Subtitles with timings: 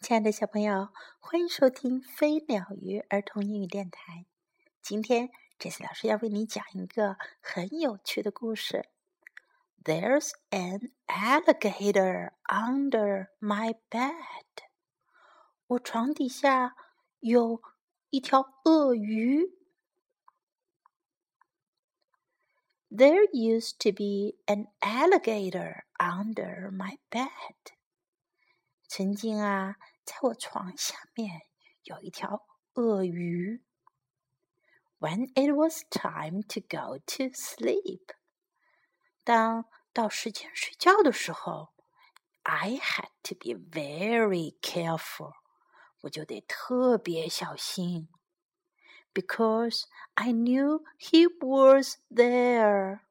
[0.00, 4.26] 亲爱的小朋友，欢迎收听飞鸟鱼儿童英语电台。
[4.80, 5.28] 今天，
[5.58, 8.88] 这次老师要为你讲一个很有趣的故事。
[9.82, 14.14] There's an alligator under my bed。
[15.66, 16.76] 我床底下
[17.18, 17.60] 有
[18.10, 19.52] 一条鳄鱼。
[22.88, 27.77] There used to be an alligator under my bed。
[28.87, 31.41] 曾经啊，在我床下面
[31.83, 33.63] 有一条鳄鱼。
[34.99, 38.15] When it was time to go to sleep，
[39.23, 41.73] 当到时间睡觉的时候，
[42.43, 45.33] I had to be very careful，
[46.01, 48.07] 我就得特别小心，
[49.13, 49.83] because
[50.13, 53.01] I knew he was there，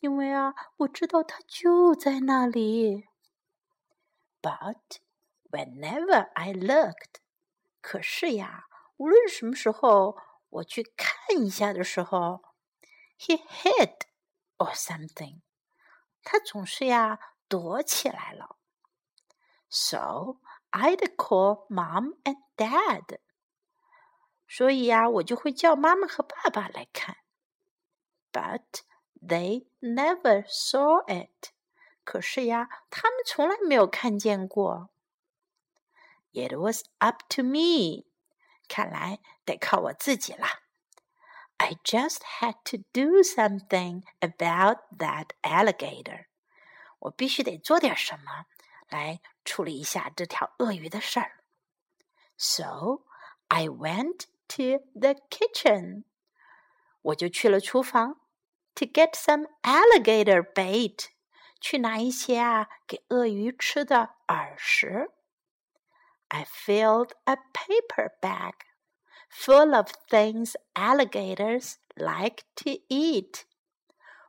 [0.00, 3.06] 因为啊，我知道他就在那里。
[4.42, 4.98] But
[5.50, 7.20] Whenever I looked，
[7.80, 12.42] 可是呀，无论什么时候我去看一下的时候，
[13.18, 13.94] he hid
[14.58, 15.40] or something，
[16.22, 18.56] 他总是呀躲起来了。
[19.68, 20.38] So
[20.70, 23.18] I'd call mom and dad，
[24.48, 27.16] 所以呀，我就会叫妈妈和爸爸来看。
[28.32, 28.82] But
[29.20, 31.52] they never saw it，
[32.04, 34.89] 可是呀，他们从来没有看见过。
[36.32, 38.04] It was up to me，
[38.68, 40.46] 看来得靠我自己了。
[41.58, 46.26] I just had to do something about that alligator。
[46.98, 48.44] 我必须得做点什么
[48.88, 51.42] 来处理一下这条鳄鱼的事儿。
[52.36, 53.04] So
[53.48, 56.04] I went to the kitchen。
[57.00, 58.20] 我就去了厨房，
[58.74, 61.06] to get some alligator bait，
[61.60, 65.12] 去拿一些啊给鳄鱼吃的饵食。
[66.30, 68.54] I filled a paper bag
[69.28, 73.44] full of things alligators like to eat.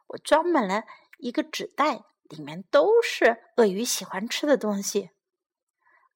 [0.07, 0.84] 我装满了
[1.18, 5.12] 一个纸袋，里面都是鳄鱼喜欢吃的东西。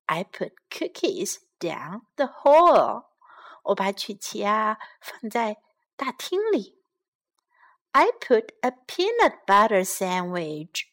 [0.06, 3.06] I put cookies down the hall.
[3.64, 5.62] 我把曲奇啊放在
[5.96, 6.84] 大厅里。
[7.92, 10.86] I put a peanut butter sandwich.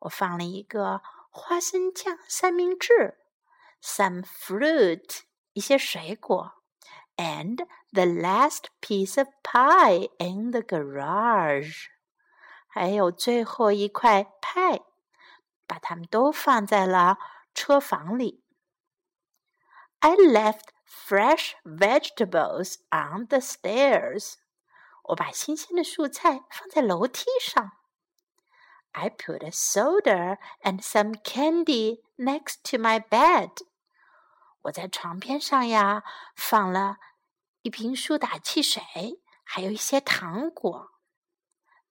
[0.00, 3.18] 我放了一个花生酱三明治。
[3.86, 5.20] some fruit
[5.52, 6.62] 一些水果，
[7.16, 11.88] and the last piece of pie in the garage，
[12.68, 14.80] 还有最后一块派，
[15.66, 17.18] 把它们都放在了
[17.54, 18.42] 车房里。
[20.00, 24.34] I left fresh vegetables on the stairs，
[25.02, 27.72] 我把新鲜的蔬菜放在楼梯上。
[28.92, 33.50] I put a soda and some candy next to my bed.
[34.66, 36.02] 我在床边上呀
[36.36, 36.98] 放了
[37.62, 38.82] 一瓶苏打汽水，
[39.44, 40.90] 还有一些糖果。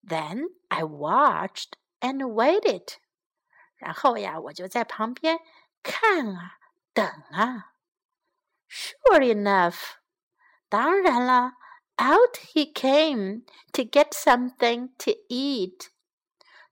[0.07, 2.95] Then I watched and waited。
[3.75, 5.39] 然后呀，我就在旁边
[5.83, 6.59] 看啊，
[6.94, 7.73] 等啊。
[8.69, 9.95] Sure enough，
[10.69, 11.53] 当然了，
[11.97, 15.89] out he came to get something to eat。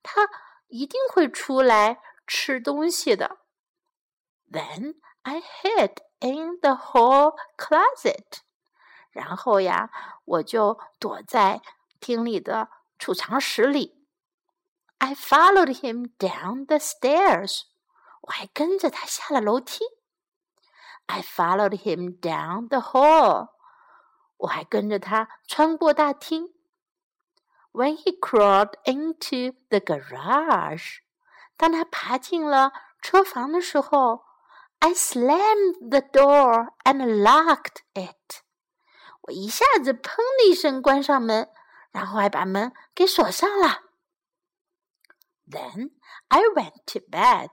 [0.01, 0.27] 他
[0.67, 3.39] 一定会出来吃东西的。
[4.49, 8.39] Then I hid in the hall closet。
[9.11, 9.89] 然后呀，
[10.25, 11.61] 我就躲在
[11.99, 14.05] 厅里的储藏室里。
[14.99, 17.63] I followed him down the stairs。
[18.21, 19.83] 我还跟着他下了楼梯。
[21.07, 23.49] I followed him down the hall。
[24.37, 26.53] 我还跟着他穿过大厅。
[27.71, 30.99] When he crawled into the garage，
[31.57, 34.25] 当他爬进了车房的时候
[34.83, 38.43] ，I slammed the door and locked it。
[39.21, 41.49] 我一下子砰的一声关上门，
[41.91, 43.83] 然后还把门给锁上了。
[45.49, 45.91] Then
[46.27, 47.49] I went to bed。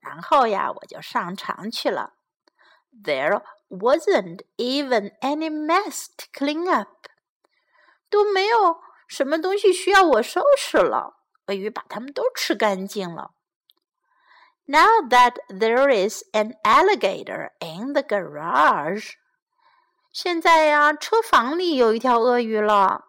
[0.00, 2.14] 然后呀，我就上床去了。
[2.92, 7.08] There wasn't even any mess to clean up，
[8.10, 8.82] 都没有。
[9.08, 11.20] 什么东西需要我收拾了？
[11.46, 13.32] 鳄鱼把它们都吃干净了。
[14.68, 19.10] Now that there is an alligator in the garage，
[20.10, 23.04] 现在呀，车房里有一条鳄鱼了。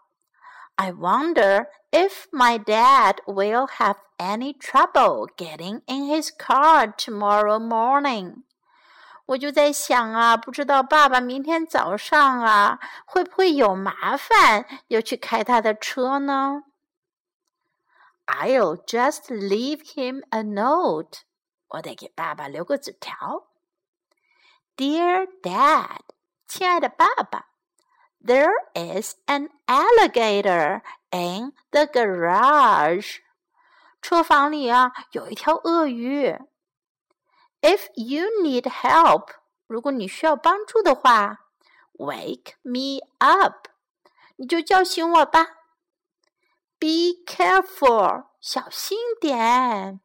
[0.76, 8.44] I wonder if my dad will have any trouble getting in his car tomorrow morning.
[9.28, 16.64] 我就在想啊，不知道爸爸明天早上啊会不会有麻烦，要去开他的车呢？
[18.26, 21.20] I'll just leave him a note。
[21.71, 23.49] 我得给爸爸留个纸条。
[24.77, 26.01] Dear Dad，
[26.47, 27.51] 亲爱的爸爸
[28.25, 33.19] ，There is an alligator in the garage。
[34.03, 36.39] 车房里啊有一条鳄鱼。
[37.61, 39.35] If you need help，
[39.67, 41.47] 如果你需要帮助的话
[41.99, 43.69] ，Wake me up，
[44.37, 45.45] 你就叫醒我吧。
[46.79, 50.01] Be careful，小心点。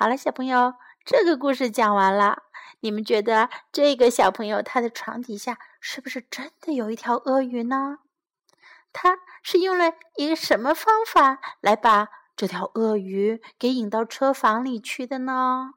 [0.00, 2.44] 好了，小朋友，这个故事讲完了。
[2.80, 7.98] 你们觉得这个小朋友他的床底下是不是真的有一条鳄鱼呢？
[8.94, 15.74] 他是用了一个什么方法来把这条鳄鱼给引到车房里去的呢？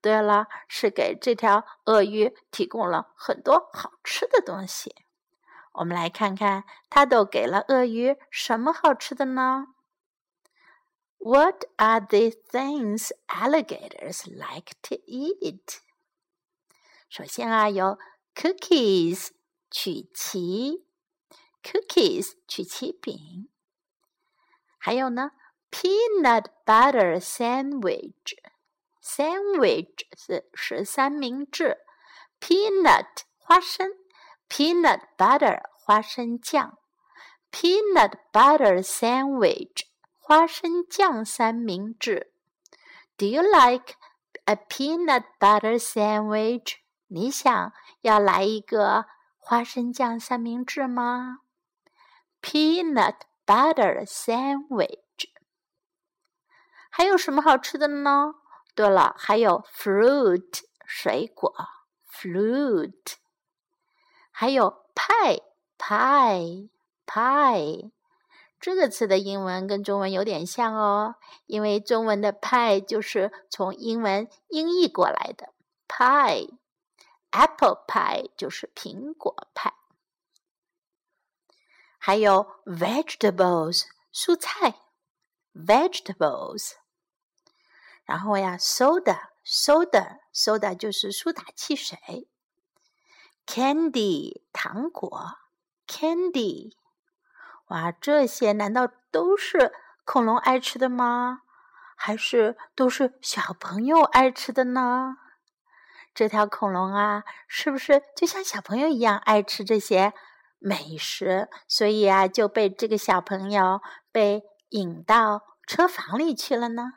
[0.00, 4.94] 对了，是给这条鳄鱼提供了很多好吃的东西。
[5.72, 9.66] 我们来看看他都给了鳄鱼什么好吃的呢
[11.25, 15.79] ？What are the things alligators like to eat?
[17.09, 17.97] 首先啊，有
[18.33, 19.31] cookies
[19.69, 20.85] 曲奇，
[21.61, 23.49] cookies 曲奇饼，
[24.77, 25.31] 还有呢
[25.69, 31.79] peanut butter sandwich，sandwich 是是三明治，
[32.39, 33.91] peanut 花生，
[34.49, 36.77] peanut butter 花生酱，
[37.51, 39.87] peanut butter sandwich。
[40.25, 42.33] 花生酱三明治。
[43.17, 43.95] Do you like
[44.45, 46.77] a peanut butter sandwich？
[47.07, 49.05] 你想要来一个
[49.37, 51.39] 花生酱三明治吗？
[52.41, 55.29] Peanut butter sandwich。
[56.89, 58.35] 还有什么好吃的呢？
[58.73, 61.53] 对了，还有 fruit 水果，
[62.09, 63.15] fruit。
[64.31, 65.41] 还有 pie
[65.77, 66.69] pie
[67.05, 67.91] pie。
[68.66, 71.14] 这个词的英文跟中文有点像哦，
[71.46, 75.54] 因为中文的派就是从英文音译过来的
[75.86, 79.72] ，pie，apple pie 就是苹果派。
[81.96, 84.80] 还有 vegetables 蔬菜
[85.54, 86.72] ，vegetables。
[88.04, 92.26] 然后呀，soda，soda，soda 就是苏打汽水
[93.46, 95.36] ，candy 糖果
[95.86, 96.72] ，candy。
[97.68, 99.72] 哇，这些难道都是
[100.04, 101.42] 恐龙爱吃的吗？
[101.96, 105.16] 还是都是小朋友爱吃的呢？
[106.14, 110.12] 这条恐龙啊，是不是就像小朋友一样爱吃这些
[110.58, 111.48] 美食？
[111.66, 113.80] 所以啊，就被这个小朋友
[114.12, 116.92] 被引到车房里去了呢？